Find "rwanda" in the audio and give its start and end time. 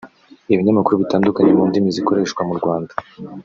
2.59-2.93